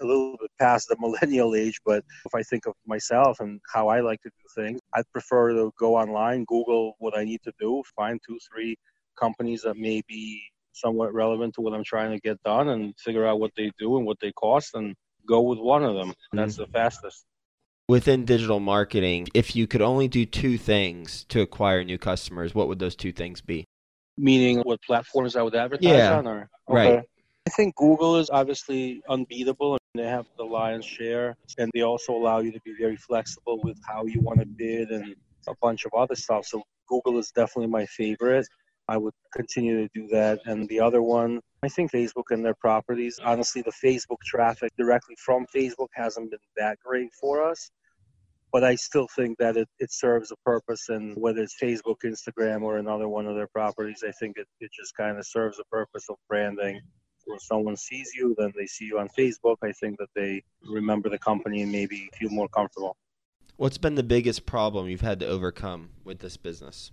a 0.02 0.06
little 0.06 0.38
bit 0.40 0.52
past 0.60 0.88
the 0.88 0.98
millennial 1.00 1.56
age, 1.56 1.80
but 1.86 2.04
if 2.26 2.36
I 2.36 2.44
think 2.44 2.66
of 2.66 2.74
myself 2.86 3.40
and 3.40 3.60
how 3.74 3.88
I 3.88 4.02
like 4.02 4.22
to 4.22 4.30
do 4.30 4.64
things, 4.64 4.80
I'd 4.94 5.12
prefer 5.12 5.52
to 5.54 5.72
go 5.80 5.96
online, 5.96 6.46
Google 6.46 6.96
what 7.00 7.18
I 7.18 7.24
need 7.24 7.42
to 7.44 7.54
do, 7.60 7.84
find 7.96 8.20
two, 8.26 8.40
three 8.52 8.78
companies 9.20 9.64
that 9.64 9.78
may 9.78 10.02
be 10.08 10.42
somewhat 10.74 11.14
relevant 11.14 11.56
to 11.56 11.62
what 11.62 11.74
I'm 11.74 11.84
trying 11.84 12.12
to 12.12 12.20
get 12.20 12.42
done 12.44 12.70
and 12.70 12.94
figure 12.98 13.26
out 13.26 13.40
what 13.40 13.52
they 13.58 13.72
do 13.78 13.98
and 13.98 14.06
what 14.06 14.20
they 14.20 14.32
cost 14.32 14.76
and 14.76 14.96
go 15.28 15.42
with 15.42 15.60
one 15.60 15.84
of 15.84 15.96
them. 15.96 16.14
That's 16.32 16.54
mm-hmm. 16.54 16.64
the 16.64 16.68
fastest. 16.68 17.26
Within 17.88 18.24
digital 18.24 18.60
marketing, 18.60 19.28
if 19.34 19.56
you 19.56 19.66
could 19.66 19.82
only 19.82 20.08
do 20.08 20.26
two 20.26 20.58
things 20.60 21.26
to 21.30 21.42
acquire 21.42 21.84
new 21.84 21.98
customers, 21.98 22.54
what 22.54 22.68
would 22.68 22.78
those 22.78 22.96
two 22.96 23.12
things 23.12 23.42
be? 23.42 23.66
Meaning 24.20 24.60
what 24.60 24.82
platforms 24.82 25.36
I 25.36 25.42
would 25.42 25.56
advertise 25.56 25.86
yeah, 25.86 26.18
on? 26.18 26.28
Or, 26.28 26.50
okay. 26.70 26.96
Right. 26.96 27.04
I 27.48 27.50
think 27.52 27.76
Google 27.78 28.18
is 28.18 28.30
obviously 28.30 29.02
unbeatable 29.08 29.74
and 29.74 30.04
they 30.04 30.08
have 30.08 30.28
the 30.38 30.44
lion's 30.44 30.86
share 30.86 31.38
and 31.58 31.72
they 31.74 31.82
also 31.82 32.14
allow 32.14 32.40
you 32.40 32.52
to 32.52 32.60
be 32.64 32.76
very 32.78 32.98
flexible 32.98 33.60
with 33.64 33.80
how 33.88 34.06
you 34.06 34.20
want 34.20 34.40
to 34.40 34.46
bid 34.46 34.90
and 34.90 35.16
a 35.48 35.54
bunch 35.62 35.86
of 35.86 35.94
other 35.94 36.16
stuff. 36.16 36.46
So 36.46 36.62
Google 36.88 37.18
is 37.18 37.32
definitely 37.32 37.72
my 37.72 37.86
favorite. 37.86 38.46
I 38.88 38.98
would 38.98 39.14
continue 39.36 39.88
to 39.88 39.90
do 39.94 40.08
that. 40.10 40.40
And 40.46 40.68
the 40.68 40.80
other 40.80 41.02
one, 41.02 41.40
I 41.64 41.70
think 41.70 41.92
Facebook 41.92 42.32
and 42.32 42.44
their 42.44 42.56
properties. 42.56 43.20
Honestly, 43.24 43.62
the 43.62 43.72
Facebook 43.84 44.20
traffic 44.26 44.72
directly 44.78 45.16
from 45.24 45.46
Facebook 45.56 45.90
hasn't 45.94 46.32
been 46.32 46.40
that 46.58 46.78
great 46.84 47.12
for 47.20 47.44
us. 47.44 47.72
But 48.52 48.64
I 48.64 48.76
still 48.76 49.08
think 49.16 49.38
that 49.38 49.58
it, 49.58 49.68
it 49.80 49.92
serves 49.92 50.32
a 50.32 50.36
purpose, 50.44 50.90
and 50.90 51.16
whether 51.16 51.42
it's 51.42 51.56
Facebook, 51.62 51.98
Instagram, 52.04 52.64
or 52.64 52.78
another 52.78 53.08
one 53.08 53.28
of 53.28 53.36
their 53.36 53.48
properties, 53.48 54.04
I 54.08 54.12
think 54.12 54.38
it, 54.38 54.48
it 54.60 54.72
just 54.72 54.96
kind 54.96 55.18
of 55.18 55.26
serves 55.26 55.60
a 55.60 55.66
purpose 55.66 56.06
of 56.10 56.16
branding. 56.28 56.82
When 57.26 57.40
someone 57.40 57.76
sees 57.76 58.12
you, 58.16 58.36
then 58.40 58.52
they 58.58 58.66
see 58.66 58.86
you 58.86 58.98
on 58.98 59.08
Facebook. 59.18 59.58
I 59.62 59.72
think 59.74 60.00
that 60.00 60.10
they 60.16 60.44
remember 60.64 61.10
the 61.10 61.20
company 61.20 61.62
and 61.62 61.72
maybe 61.72 62.10
feel 62.18 62.32
more 62.32 62.48
comfortable. 62.48 62.98
What's 63.58 63.78
been 63.78 63.96
the 63.96 64.04
biggest 64.04 64.46
problem 64.46 64.88
you've 64.88 65.02
had 65.02 65.20
to 65.20 65.28
overcome 65.28 65.90
with 66.04 66.20
this 66.20 66.38
business? 66.38 66.92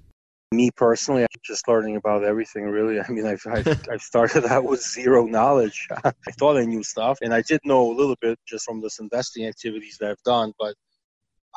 me 0.53 0.71
personally, 0.71 1.23
I'm 1.23 1.41
just 1.45 1.67
learning 1.69 1.97
about 1.97 2.25
everything. 2.25 2.65
Really, 2.65 3.01
I 3.09 3.09
mean, 3.11 3.27
I've 3.27 3.45
I've, 3.47 3.67
I've 3.91 4.03
started 4.03 4.45
out 4.47 4.65
with 4.65 4.83
zero 4.83 5.27
knowledge. 5.27 5.89
I 6.05 6.13
thought 6.39 6.57
I 6.57 6.65
knew 6.65 6.83
stuff, 6.83 7.19
and 7.23 7.35
I 7.35 7.43
did 7.43 7.61
know 7.65 7.91
a 7.91 7.95
little 7.95 8.17
bit 8.21 8.39
just 8.47 8.65
from 8.65 8.81
this 8.81 8.99
investing 8.99 9.47
activities 9.47 9.99
that 10.01 10.11
I've 10.11 10.23
done, 10.25 10.53
but 10.59 10.75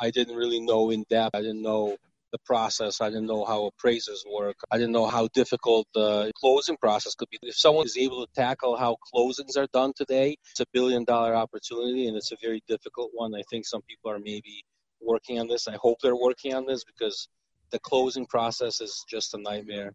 I 0.00 0.10
didn't 0.10 0.36
really 0.36 0.60
know 0.60 0.90
in 0.90 1.04
depth. 1.08 1.34
I 1.34 1.40
didn't 1.40 1.62
know 1.62 1.96
the 2.32 2.38
process. 2.44 3.00
I 3.00 3.08
didn't 3.08 3.26
know 3.26 3.44
how 3.44 3.66
appraisers 3.66 4.24
work. 4.30 4.56
I 4.70 4.78
didn't 4.78 4.92
know 4.92 5.06
how 5.06 5.28
difficult 5.34 5.86
the 5.94 6.30
closing 6.36 6.76
process 6.76 7.14
could 7.14 7.28
be. 7.30 7.38
If 7.42 7.56
someone 7.56 7.86
is 7.86 7.96
able 7.96 8.24
to 8.24 8.32
tackle 8.34 8.76
how 8.76 8.96
closings 9.14 9.56
are 9.56 9.66
done 9.72 9.92
today, 9.96 10.36
it's 10.50 10.60
a 10.60 10.66
billion 10.72 11.04
dollar 11.04 11.34
opportunity 11.34 12.06
and 12.06 12.16
it's 12.16 12.32
a 12.32 12.36
very 12.40 12.62
difficult 12.68 13.10
one. 13.12 13.34
I 13.34 13.42
think 13.50 13.66
some 13.66 13.82
people 13.82 14.10
are 14.10 14.18
maybe 14.18 14.64
working 15.00 15.40
on 15.40 15.48
this. 15.48 15.66
I 15.66 15.76
hope 15.76 15.98
they're 16.02 16.16
working 16.16 16.54
on 16.54 16.66
this 16.66 16.84
because 16.84 17.28
the 17.70 17.78
closing 17.80 18.26
process 18.26 18.80
is 18.80 19.04
just 19.08 19.34
a 19.34 19.38
nightmare. 19.38 19.92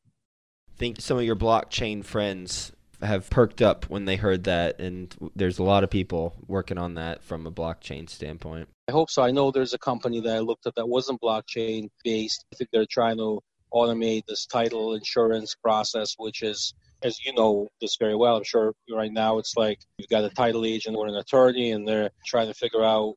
I 0.74 0.78
think 0.78 1.00
some 1.00 1.18
of 1.18 1.24
your 1.24 1.36
blockchain 1.38 2.04
friends 2.04 2.74
have 3.06 3.30
perked 3.30 3.62
up 3.62 3.90
when 3.90 4.06
they 4.06 4.16
heard 4.16 4.44
that, 4.46 4.80
and 4.80 5.16
there's 5.36 5.60
a 5.60 5.64
lot 5.64 5.84
of 5.84 5.90
people 5.90 6.36
working 6.48 6.78
on 6.78 6.96
that 6.96 7.24
from 7.24 7.46
a 7.46 7.52
blockchain 7.52 8.10
standpoint. 8.10 8.70
I 8.88 8.92
hope 8.92 9.10
so. 9.10 9.24
I 9.24 9.32
know 9.32 9.52
there's 9.52 9.74
a 9.74 9.80
company 9.80 10.20
that 10.22 10.36
I 10.36 10.40
looked 10.40 10.68
at 10.68 10.76
that 10.76 10.88
wasn't 10.88 11.22
blockchain 11.22 11.90
based. 12.04 12.46
I 12.54 12.56
think 12.56 12.70
they're 12.72 12.86
trying 12.90 13.18
to 13.18 13.40
automate 13.74 14.24
this 14.28 14.46
title 14.46 14.96
insurance 14.96 15.56
process, 15.56 16.16
which 16.18 16.44
is, 16.44 16.74
as 17.04 17.18
you 17.26 17.34
know 17.34 17.68
this 17.82 17.98
very 18.00 18.16
well, 18.16 18.38
I'm 18.38 18.44
sure 18.44 18.74
right 18.92 19.12
now 19.12 19.38
it's 19.38 19.56
like 19.58 19.80
you've 19.98 20.10
got 20.10 20.24
a 20.24 20.30
title 20.30 20.66
agent 20.66 20.96
or 20.96 21.08
an 21.08 21.16
attorney, 21.16 21.72
and 21.72 21.88
they're 21.88 22.12
trying 22.26 22.48
to 22.48 22.54
figure 22.54 22.84
out 22.84 23.16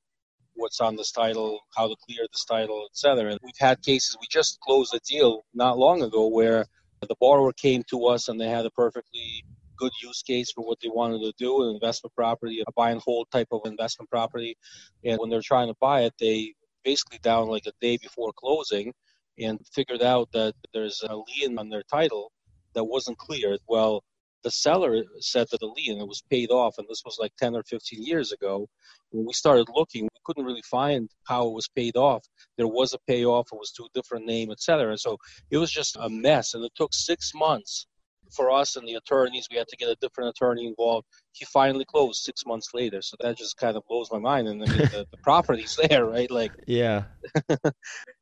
what's 0.54 0.80
on 0.80 0.96
this 0.96 1.12
title, 1.12 1.60
how 1.76 1.86
to 1.86 1.94
clear 2.06 2.26
this 2.32 2.44
title, 2.44 2.88
etc. 2.90 3.30
And 3.30 3.40
we've 3.42 3.52
had 3.58 3.80
cases. 3.82 4.16
We 4.20 4.26
just 4.30 4.58
closed 4.60 4.92
a 4.94 5.00
deal 5.08 5.44
not 5.54 5.78
long 5.78 6.02
ago 6.02 6.26
where 6.26 6.66
the 7.00 7.14
borrower 7.20 7.52
came 7.52 7.84
to 7.90 8.06
us 8.06 8.28
and 8.28 8.40
they 8.40 8.48
had 8.48 8.66
a 8.66 8.70
perfectly 8.70 9.44
good 9.78 9.92
use 10.02 10.22
case 10.22 10.52
for 10.52 10.64
what 10.64 10.78
they 10.82 10.88
wanted 10.88 11.20
to 11.20 11.32
do 11.38 11.62
an 11.62 11.74
investment 11.74 12.14
property, 12.14 12.62
a 12.66 12.72
buy 12.72 12.90
and 12.90 13.00
hold 13.00 13.28
type 13.30 13.48
of 13.52 13.62
investment 13.64 14.10
property. 14.10 14.56
And 15.04 15.18
when 15.18 15.30
they're 15.30 15.42
trying 15.42 15.68
to 15.68 15.76
buy 15.80 16.02
it, 16.02 16.14
they 16.18 16.54
basically 16.84 17.18
down 17.22 17.48
like 17.48 17.66
a 17.66 17.72
day 17.80 17.96
before 17.96 18.32
closing 18.36 18.92
and 19.38 19.58
figured 19.72 20.02
out 20.02 20.28
that 20.32 20.54
there's 20.72 21.02
a 21.08 21.16
lien 21.16 21.58
on 21.58 21.68
their 21.68 21.82
title 21.90 22.32
that 22.74 22.84
wasn't 22.84 23.18
cleared. 23.18 23.60
Well, 23.68 24.02
the 24.44 24.50
seller 24.50 25.02
said 25.18 25.48
that 25.50 25.60
the 25.60 25.66
lien 25.66 25.98
was 26.06 26.22
paid 26.30 26.50
off, 26.50 26.78
and 26.78 26.86
this 26.88 27.02
was 27.04 27.18
like 27.18 27.32
10 27.38 27.56
or 27.56 27.62
15 27.64 28.02
years 28.04 28.32
ago. 28.32 28.68
When 29.10 29.26
we 29.26 29.32
started 29.32 29.66
looking, 29.74 30.04
we 30.04 30.20
couldn't 30.24 30.44
really 30.44 30.62
find 30.62 31.10
how 31.24 31.48
it 31.48 31.54
was 31.54 31.68
paid 31.68 31.96
off. 31.96 32.24
There 32.56 32.68
was 32.68 32.94
a 32.94 32.98
payoff, 33.06 33.48
it 33.52 33.56
was 33.56 33.72
to 33.72 33.84
a 33.84 33.88
different 33.94 34.26
name, 34.26 34.50
etc. 34.50 34.90
And 34.90 35.00
so 35.00 35.16
it 35.50 35.58
was 35.58 35.70
just 35.70 35.96
a 36.00 36.08
mess, 36.08 36.54
and 36.54 36.64
it 36.64 36.72
took 36.76 36.94
six 36.94 37.32
months 37.34 37.86
for 38.32 38.50
us 38.50 38.76
and 38.76 38.86
the 38.86 38.94
attorneys. 38.94 39.46
We 39.50 39.56
had 39.56 39.68
to 39.68 39.76
get 39.76 39.88
a 39.88 39.96
different 40.00 40.30
attorney 40.30 40.66
involved. 40.66 41.06
He 41.32 41.44
finally 41.46 41.84
closed 41.84 42.22
six 42.22 42.44
months 42.46 42.68
later, 42.74 43.02
so 43.02 43.16
that 43.20 43.36
just 43.36 43.56
kind 43.56 43.76
of 43.76 43.82
blows 43.88 44.10
my 44.10 44.18
mind. 44.18 44.48
And 44.48 44.62
I 44.62 44.66
mean, 44.66 44.78
the, 44.78 45.06
the 45.10 45.18
property's 45.22 45.78
there, 45.88 46.06
right? 46.06 46.30
Like, 46.30 46.52
yeah. 46.66 47.04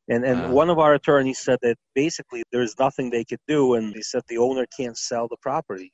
and 0.07 0.25
and 0.25 0.43
wow. 0.43 0.51
one 0.51 0.69
of 0.69 0.79
our 0.79 0.93
attorneys 0.93 1.39
said 1.39 1.59
that 1.61 1.77
basically 1.95 2.43
there's 2.51 2.75
nothing 2.79 3.09
they 3.09 3.25
could 3.25 3.41
do, 3.47 3.75
and 3.75 3.93
they 3.93 4.01
said 4.01 4.21
the 4.27 4.37
owner 4.37 4.65
can't 4.77 4.97
sell 4.97 5.27
the 5.27 5.37
property 5.41 5.91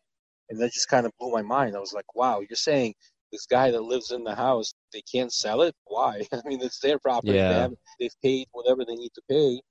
and 0.49 0.61
that 0.61 0.71
just 0.71 0.87
kind 0.87 1.05
of 1.05 1.11
blew 1.19 1.31
my 1.31 1.41
mind. 1.41 1.75
I 1.75 1.79
was 1.79 1.93
like, 1.93 2.15
wow, 2.15 2.39
you're 2.39 2.55
saying 2.55 2.93
this 3.31 3.45
guy 3.45 3.71
that 3.71 3.81
lives 3.81 4.11
in 4.11 4.23
the 4.23 4.35
house, 4.35 4.73
they 4.93 5.01
can't 5.11 5.33
sell 5.33 5.63
it? 5.63 5.75
Why? 5.85 6.21
I 6.33 6.41
mean, 6.45 6.61
it's 6.61 6.79
their 6.79 6.99
property. 6.99 7.33
Yeah. 7.33 7.67
They 7.67 7.75
they've 7.99 8.21
paid 8.21 8.47
whatever 8.51 8.85
they 8.85 8.95
need 8.95 9.11
to 9.15 9.21
pay, 9.29 9.61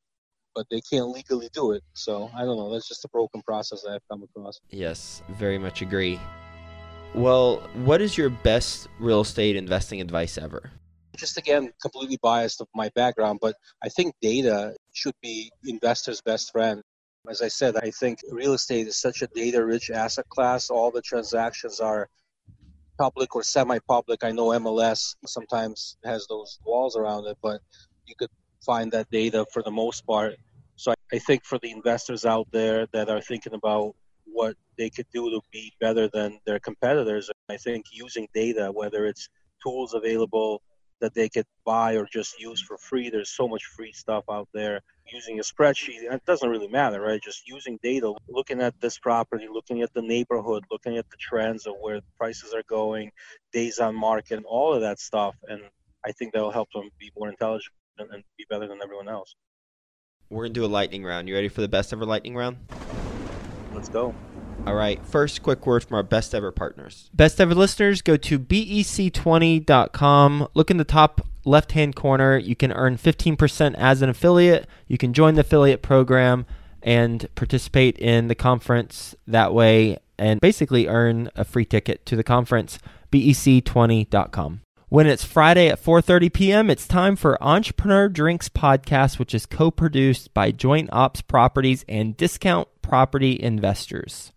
but 0.54 0.66
they 0.70 0.80
can't 0.80 1.08
legally 1.08 1.48
do 1.52 1.72
it. 1.72 1.82
So 1.94 2.30
I 2.34 2.44
don't 2.44 2.56
know. 2.56 2.72
That's 2.72 2.88
just 2.88 3.04
a 3.04 3.08
broken 3.08 3.42
process 3.42 3.82
that 3.82 3.92
I've 3.92 4.08
come 4.10 4.22
across. 4.22 4.60
Yes, 4.70 5.22
very 5.28 5.58
much 5.58 5.82
agree. 5.82 6.20
Well, 7.14 7.56
what 7.84 8.00
is 8.00 8.16
your 8.16 8.30
best 8.30 8.88
real 8.98 9.20
estate 9.20 9.56
investing 9.56 10.00
advice 10.00 10.38
ever? 10.38 10.70
Just 11.16 11.36
again, 11.36 11.72
completely 11.80 12.18
biased 12.22 12.60
of 12.62 12.68
my 12.74 12.88
background, 12.94 13.38
but 13.42 13.54
I 13.84 13.90
think 13.90 14.14
data 14.22 14.74
should 14.94 15.14
be 15.22 15.50
investors' 15.64 16.22
best 16.22 16.50
friend. 16.52 16.82
As 17.28 17.42
I 17.42 17.48
said, 17.48 17.76
I 17.76 17.90
think 17.90 18.20
real 18.30 18.54
estate 18.54 18.86
is 18.86 18.98
such 18.98 19.22
a 19.22 19.26
data 19.28 19.64
rich 19.64 19.90
asset 19.90 20.28
class. 20.30 20.70
All 20.70 20.90
the 20.90 21.02
transactions 21.02 21.80
are 21.80 22.08
public 22.98 23.36
or 23.36 23.42
semi 23.42 23.78
public. 23.86 24.24
I 24.24 24.32
know 24.32 24.48
MLS 24.48 25.14
sometimes 25.26 25.96
has 26.04 26.26
those 26.28 26.58
walls 26.64 26.96
around 26.96 27.26
it, 27.26 27.36
but 27.42 27.60
you 28.06 28.14
could 28.18 28.30
find 28.64 28.92
that 28.92 29.10
data 29.10 29.44
for 29.52 29.62
the 29.62 29.70
most 29.70 30.06
part. 30.06 30.36
So 30.76 30.94
I 31.12 31.18
think 31.18 31.44
for 31.44 31.58
the 31.58 31.70
investors 31.70 32.24
out 32.24 32.48
there 32.52 32.86
that 32.92 33.08
are 33.08 33.20
thinking 33.20 33.54
about 33.54 33.94
what 34.24 34.56
they 34.78 34.90
could 34.90 35.06
do 35.12 35.30
to 35.30 35.40
be 35.52 35.72
better 35.80 36.08
than 36.08 36.38
their 36.46 36.58
competitors, 36.58 37.30
I 37.48 37.56
think 37.56 37.86
using 37.92 38.26
data, 38.34 38.70
whether 38.72 39.06
it's 39.06 39.28
tools 39.62 39.94
available 39.94 40.62
that 41.00 41.14
they 41.14 41.28
could 41.28 41.46
buy 41.64 41.94
or 41.94 42.06
just 42.12 42.40
use 42.40 42.62
for 42.62 42.78
free. 42.78 43.10
There's 43.10 43.30
so 43.30 43.48
much 43.48 43.64
free 43.64 43.92
stuff 43.92 44.24
out 44.30 44.48
there. 44.54 44.80
Using 45.12 45.40
a 45.40 45.42
spreadsheet, 45.42 46.00
it 46.00 46.24
doesn't 46.26 46.48
really 46.48 46.68
matter, 46.68 47.00
right? 47.00 47.20
Just 47.20 47.46
using 47.46 47.78
data, 47.82 48.14
looking 48.28 48.60
at 48.60 48.80
this 48.80 48.98
property, 48.98 49.48
looking 49.52 49.82
at 49.82 49.92
the 49.94 50.00
neighborhood, 50.00 50.64
looking 50.70 50.96
at 50.96 51.10
the 51.10 51.16
trends 51.18 51.66
of 51.66 51.74
where 51.80 52.00
prices 52.16 52.54
are 52.54 52.62
going, 52.68 53.10
days 53.52 53.80
on 53.80 53.96
market, 53.96 54.36
and 54.36 54.46
all 54.46 54.72
of 54.72 54.80
that 54.80 55.00
stuff. 55.00 55.34
And 55.48 55.62
I 56.06 56.12
think 56.12 56.32
that'll 56.32 56.52
help 56.52 56.68
them 56.72 56.88
be 57.00 57.10
more 57.16 57.28
intelligent 57.28 57.74
and 57.98 58.24
be 58.36 58.44
better 58.48 58.66
than 58.66 58.78
everyone 58.82 59.08
else. 59.08 59.34
We're 60.30 60.44
going 60.44 60.54
to 60.54 60.60
do 60.60 60.64
a 60.64 60.66
lightning 60.66 61.04
round. 61.04 61.28
You 61.28 61.34
ready 61.34 61.48
for 61.48 61.60
the 61.60 61.68
best 61.68 61.92
ever 61.92 62.06
lightning 62.06 62.34
round? 62.34 62.56
Let's 63.74 63.88
go. 63.88 64.14
All 64.66 64.74
right. 64.74 65.04
First, 65.04 65.42
quick 65.42 65.66
word 65.66 65.84
from 65.84 65.96
our 65.96 66.02
best 66.02 66.34
ever 66.34 66.52
partners. 66.52 67.10
Best 67.12 67.40
ever 67.40 67.54
listeners, 67.54 68.00
go 68.00 68.16
to 68.16 68.38
bec20.com. 68.38 70.48
Look 70.54 70.70
in 70.70 70.76
the 70.76 70.84
top 70.84 71.26
left 71.44 71.72
hand 71.72 71.96
corner. 71.96 72.38
You 72.38 72.54
can 72.54 72.72
earn 72.72 72.96
15% 72.96 73.74
as 73.74 74.02
an 74.02 74.08
affiliate. 74.08 74.66
You 74.86 74.98
can 74.98 75.12
join 75.12 75.34
the 75.34 75.40
affiliate 75.40 75.82
program 75.82 76.46
and 76.82 77.28
participate 77.34 77.98
in 77.98 78.28
the 78.28 78.34
conference 78.34 79.14
that 79.26 79.52
way 79.52 79.98
and 80.18 80.40
basically 80.40 80.88
earn 80.88 81.30
a 81.34 81.44
free 81.44 81.64
ticket 81.64 82.06
to 82.06 82.16
the 82.16 82.24
conference. 82.24 82.78
bec20.com. 83.10 84.60
When 84.92 85.06
it's 85.06 85.24
Friday 85.24 85.68
at 85.68 85.82
4:30 85.82 86.30
p.m., 86.30 86.68
it's 86.68 86.86
time 86.86 87.16
for 87.16 87.42
Entrepreneur 87.42 88.10
Drinks 88.10 88.50
podcast, 88.50 89.18
which 89.18 89.34
is 89.34 89.46
co-produced 89.46 90.34
by 90.34 90.50
Joint 90.50 90.90
Ops 90.92 91.22
Properties 91.22 91.82
and 91.88 92.14
Discount 92.14 92.68
Property 92.82 93.42
Investors. 93.42 94.32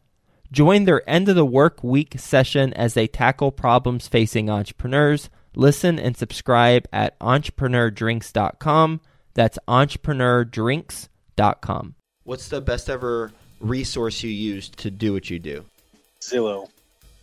Join 0.54 0.86
their 0.86 1.04
end 1.10 1.28
of 1.28 1.36
the 1.36 1.46
work 1.46 1.84
week 1.84 2.14
session 2.18 2.74
as 2.74 2.94
they 2.94 3.06
tackle 3.06 3.52
problems 3.52 4.08
facing 4.08 4.50
entrepreneurs. 4.50 5.30
Listen 5.58 6.00
and 6.00 6.16
subscribe 6.16 6.88
at 6.94 7.20
entrepreneurdrinks.com. 7.20 9.02
That's 9.34 9.60
entrepreneurdrinks.com. 9.68 11.96
What's 12.24 12.48
the 12.48 12.62
best 12.62 12.90
ever 12.90 13.34
resource 13.60 14.24
you 14.24 14.30
use 14.30 14.70
to 14.70 14.90
do 14.90 15.12
what 15.12 15.30
you 15.30 15.38
do? 15.38 15.66
Zillow. 16.22 16.70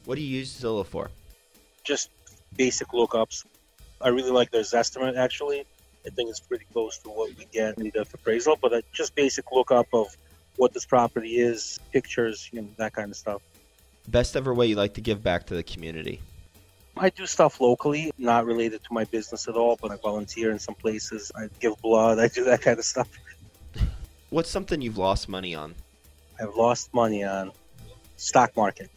What 0.05 0.17
do 0.17 0.21
you 0.21 0.37
use 0.37 0.53
Zillow 0.53 0.85
for? 0.85 1.11
Just 1.83 2.11
basic 2.57 2.89
lookups. 2.89 3.45
I 4.01 4.09
really 4.09 4.31
like 4.31 4.51
their 4.51 4.63
Zestimate 4.63 5.17
actually. 5.17 5.65
I 6.05 6.11
think 6.11 6.31
it's 6.31 6.41
pretty 6.41 6.67
close 6.73 6.99
to 6.99 7.11
what 7.11 7.31
we 7.39 7.47
get 7.53 7.79
in 7.79 7.85
the 7.85 8.01
appraisal, 8.01 8.59
but 8.61 8.73
uh, 8.73 8.81
just 8.93 9.15
basic 9.15 9.53
lookup 9.53 9.87
of 9.93 10.17
what 10.57 10.75
this 10.75 10.85
property 10.85 11.37
is, 11.37 11.79
pictures, 11.93 12.49
you 12.53 12.63
know, 12.63 12.69
that 12.77 12.93
kind 12.93 13.11
of 13.11 13.17
stuff. 13.17 13.41
Best 14.09 14.37
ever 14.37 14.53
way 14.53 14.67
you 14.67 14.75
like 14.75 14.95
to 14.95 15.01
give 15.01 15.23
back 15.23 15.47
to 15.47 15.55
the 15.55 15.63
community? 15.63 16.21
I 16.97 17.09
do 17.11 17.25
stuff 17.25 17.61
locally, 17.61 18.13
not 18.19 18.45
related 18.45 18.83
to 18.85 18.93
my 18.93 19.05
business 19.05 19.49
at 19.49 19.55
all, 19.55 19.79
but 19.81 19.91
I 19.91 19.97
volunteer 19.97 20.51
in 20.51 20.59
some 20.59 20.75
places. 20.75 21.33
I 21.35 21.49
give 21.61 21.81
blood. 21.81 22.19
I 22.19 22.29
do 22.29 22.45
that 22.45 22.61
kind 22.61 22.79
of 22.79 22.85
stuff. 22.85 23.09
What's 24.31 24.51
something 24.51 24.83
you've 24.83 24.99
lost 24.99 25.29
money 25.29 25.55
on? 25.55 25.75
I've 26.41 26.55
lost 26.55 26.93
money 26.93 27.25
on 27.25 27.53
stock 28.17 28.57
market. 28.57 28.91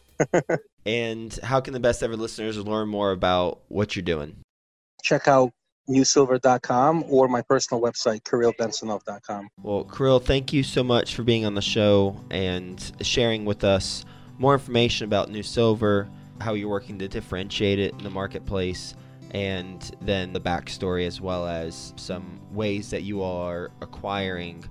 And 0.84 1.32
how 1.42 1.60
can 1.60 1.72
the 1.72 1.80
best 1.80 2.02
ever 2.02 2.16
listeners 2.16 2.56
learn 2.58 2.88
more 2.88 3.10
about 3.10 3.60
what 3.68 3.96
you're 3.96 4.04
doing? 4.04 4.36
Check 5.02 5.26
out 5.26 5.52
newsilver.com 5.88 7.04
or 7.08 7.28
my 7.28 7.42
personal 7.42 7.82
website, 7.82 8.22
KirillBensonoff.com. 8.22 9.48
Well, 9.62 9.84
Kirill, 9.84 10.20
thank 10.20 10.52
you 10.52 10.62
so 10.62 10.82
much 10.82 11.14
for 11.14 11.22
being 11.22 11.44
on 11.44 11.54
the 11.54 11.62
show 11.62 12.20
and 12.30 12.92
sharing 13.02 13.44
with 13.44 13.64
us 13.64 14.04
more 14.38 14.54
information 14.54 15.04
about 15.04 15.30
New 15.30 15.42
Silver, 15.42 16.08
how 16.40 16.54
you're 16.54 16.68
working 16.68 16.98
to 16.98 17.08
differentiate 17.08 17.78
it 17.78 17.92
in 17.92 18.02
the 18.04 18.10
marketplace, 18.10 18.94
and 19.30 19.92
then 20.00 20.32
the 20.32 20.40
backstory 20.40 21.06
as 21.06 21.20
well 21.20 21.46
as 21.46 21.92
some 21.96 22.40
ways 22.52 22.90
that 22.90 23.02
you 23.02 23.22
are 23.22 23.70
acquiring 23.80 24.64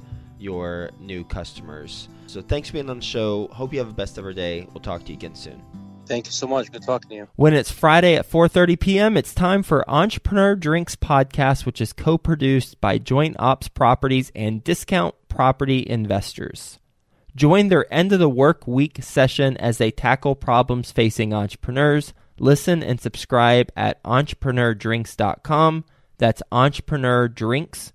your 0.46 0.92
new 1.00 1.24
customers. 1.26 2.08
So 2.28 2.42
thanks 2.42 2.70
for 2.70 2.74
being 2.74 2.90
on 2.90 3.00
the 3.00 3.06
show. 3.06 3.48
Hope 3.48 3.74
you 3.74 3.80
have 3.80 3.90
a 3.90 3.94
best 3.94 4.18
ever 4.18 4.32
day. 4.32 4.68
We'll 4.74 4.82
talk 4.82 5.04
to 5.06 5.08
you 5.10 5.18
again 5.18 5.36
soon. 5.36 5.62
Thank 6.06 6.28
you 6.28 6.32
so 6.32 6.46
much. 6.46 6.72
Good 6.72 6.84
talking 6.84 7.10
to 7.10 7.16
you. 7.16 7.28
When 7.36 7.56
it's 7.56 7.72
Friday 7.72 8.16
at 8.16 8.30
4:30 8.30 8.80
p.m., 8.80 9.18
it's 9.18 9.34
time 9.34 9.64
for 9.64 9.90
Entrepreneur 9.90 10.56
Drinks 10.56 10.96
podcast, 10.96 11.66
which 11.66 11.82
is 11.82 11.94
co-produced 11.94 12.80
by 12.80 13.00
Joint 13.00 13.36
Ops 13.40 13.68
Properties 13.68 14.32
and 14.36 14.64
Discount 14.64 15.16
Property 15.28 15.84
Investors. 15.90 16.78
Join 17.36 17.70
their 17.70 17.92
end 17.92 18.14
of 18.14 18.20
the 18.20 18.30
work 18.30 18.68
week 18.68 19.00
session 19.04 19.58
as 19.58 19.80
they 19.80 19.90
tackle 19.90 20.36
problems 20.36 20.92
facing 20.92 21.34
entrepreneurs. 21.34 22.14
Listen 22.38 22.84
and 22.84 23.02
subscribe 23.02 23.72
at 23.76 24.02
entrepreneurdrinks.com. 24.04 25.86
That's 26.20 26.44
entrepreneurdrinks.com. 26.52 27.95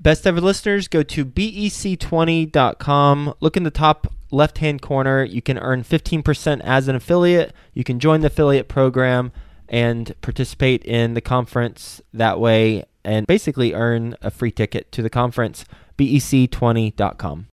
Best 0.00 0.26
ever 0.26 0.40
listeners, 0.40 0.88
go 0.88 1.02
to 1.02 1.24
bec20.com. 1.24 3.34
Look 3.40 3.56
in 3.56 3.62
the 3.64 3.70
top 3.70 4.12
left 4.30 4.58
hand 4.58 4.82
corner. 4.82 5.24
You 5.24 5.42
can 5.42 5.58
earn 5.58 5.82
15% 5.82 6.60
as 6.62 6.88
an 6.88 6.96
affiliate. 6.96 7.52
You 7.74 7.84
can 7.84 8.00
join 8.00 8.20
the 8.20 8.28
affiliate 8.28 8.68
program 8.68 9.32
and 9.68 10.14
participate 10.20 10.84
in 10.84 11.14
the 11.14 11.20
conference 11.20 12.00
that 12.12 12.38
way 12.38 12.84
and 13.04 13.26
basically 13.26 13.74
earn 13.74 14.14
a 14.22 14.30
free 14.30 14.52
ticket 14.52 14.92
to 14.92 15.02
the 15.02 15.10
conference. 15.10 15.64
bec20.com. 15.98 17.48